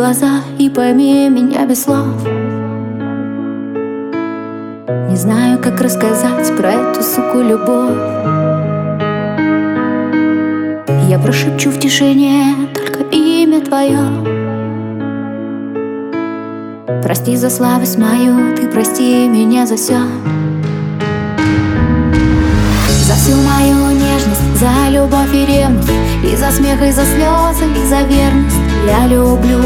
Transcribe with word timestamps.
глаза 0.00 0.40
и 0.58 0.70
пойми 0.70 1.28
меня 1.28 1.66
без 1.66 1.82
слов. 1.82 2.06
Не 5.10 5.16
знаю, 5.16 5.58
как 5.58 5.80
рассказать 5.80 6.56
про 6.56 6.70
эту 6.72 7.02
суку 7.02 7.40
любовь. 7.40 7.98
Я 11.08 11.18
прошепчу 11.18 11.70
в 11.70 11.78
тишине 11.78 12.54
только 12.74 13.02
имя 13.10 13.60
твое. 13.60 13.98
Прости 17.02 17.36
за 17.36 17.50
слабость 17.50 17.98
мою, 17.98 18.56
ты 18.56 18.68
прости 18.68 19.28
меня 19.28 19.66
за 19.66 19.76
все 19.76 19.98
За 23.06 23.14
всю 23.14 23.36
мою 23.36 23.90
нежность, 23.90 24.58
за 24.58 24.90
любовь 24.90 25.32
и 25.32 25.46
ревность 25.46 25.88
И 26.24 26.36
за 26.36 26.50
смех, 26.50 26.82
и 26.82 26.90
за 26.90 27.04
слезы, 27.04 27.64
и 27.76 27.86
за 27.86 28.02
верность 28.02 28.69
Я 28.86 29.06
люблю, 29.06 29.62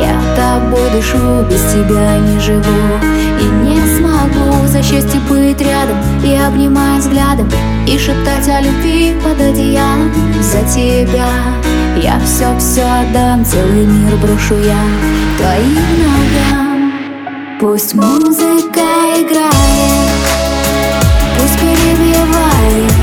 я 0.00 0.20
тобой 0.36 0.90
дышу, 0.92 1.42
без 1.48 1.60
тебя 1.72 2.18
не 2.18 2.40
живу. 2.40 3.24
И 3.40 3.44
не 3.44 3.80
смогу 3.96 4.66
за 4.66 4.82
счастье 4.82 5.20
быть 5.28 5.60
рядом 5.60 5.98
И 6.24 6.34
обнимать 6.34 7.00
взглядом 7.00 7.48
И 7.86 7.98
шептать 7.98 8.48
о 8.48 8.60
любви 8.60 9.14
под 9.22 9.40
одеялом 9.40 10.12
За 10.40 10.60
тебя. 10.72 11.28
Я 11.96 12.18
все-все 12.24 12.82
отдам, 12.82 13.44
целый 13.44 13.86
мир 13.86 14.16
брошу 14.16 14.56
я 14.56 14.78
твоим 15.38 15.74
ногам. 16.00 16.92
Пусть 17.60 17.94
музыка 17.94 18.80
играет, 19.16 19.52
пусть 21.38 21.60
перебивает 21.60 22.93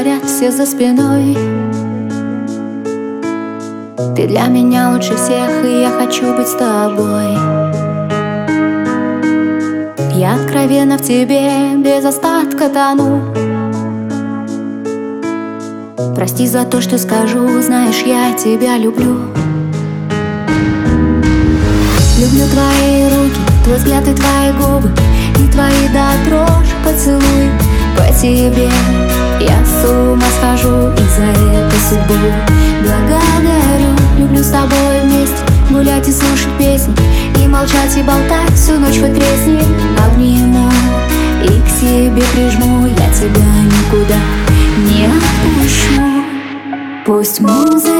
говорят 0.00 0.24
все 0.24 0.50
за 0.50 0.64
спиной. 0.64 1.36
Ты 4.16 4.26
для 4.26 4.46
меня 4.46 4.92
лучше 4.92 5.14
всех, 5.14 5.62
и 5.62 5.82
я 5.82 5.90
хочу 5.90 6.34
быть 6.34 6.48
с 6.48 6.52
тобой. 6.52 7.34
Я 10.14 10.36
откровенно 10.36 10.96
в 10.96 11.02
тебе 11.02 11.76
без 11.76 12.02
остатка 12.02 12.70
тону. 12.70 13.20
Прости 16.16 16.46
за 16.46 16.64
то, 16.64 16.80
что 16.80 16.96
скажу, 16.96 17.60
знаешь, 17.60 18.02
я 18.06 18.32
тебя 18.32 18.78
люблю. 18.78 19.18
Люблю 22.18 22.46
твои 22.50 23.04
руки, 23.04 23.40
твой 23.64 23.76
взгляд 23.76 24.08
и 24.08 24.14
твои 24.14 24.52
губы 24.52 24.90
И 25.38 25.50
твои 25.50 25.88
до 25.88 26.28
дрожи 26.28 26.74
поцелуй 26.84 27.50
по 27.96 28.04
тебе 28.18 28.68
Я 29.40 29.64
с 29.64 29.88
ума 29.88 30.22
схожу 30.38 30.92
из-за 30.92 31.24
этой 31.24 31.78
судьбы. 31.88 32.18
Благодарю, 32.82 33.96
люблю 34.18 34.42
с 34.42 34.50
тобой 34.50 35.00
вместе 35.02 35.36
Гулять 35.70 36.06
и 36.08 36.12
слушать 36.12 36.58
песни. 36.58 36.94
И 37.42 37.48
молчать 37.48 37.96
и 37.96 38.02
болтать 38.02 38.52
всю 38.54 38.78
ночь 38.78 38.98
хоть 38.98 39.14
тресни. 39.14 39.62
Обниму 40.04 40.70
и 41.44 41.48
к 41.48 41.68
себе 41.68 42.22
прижму 42.34 42.86
Я 42.86 43.10
тебя 43.14 43.50
никуда 43.64 44.20
не 44.78 45.06
отпущу. 45.06 46.24
Пусть 47.06 47.40
музыка 47.40 47.99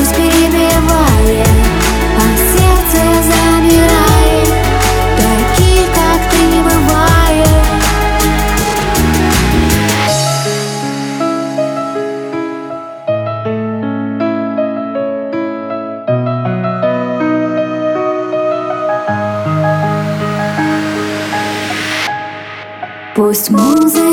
Пусть 0.00 0.16
перебивает 0.16 1.46
А 2.16 2.20
сердце 2.52 3.00
замирает. 3.22 4.48
Таких, 5.18 5.86
как 5.94 6.20
ты, 6.30 6.40
не 6.46 6.62
бывает. 6.62 7.60
Пусть 23.14 23.50
музыка 23.50 24.09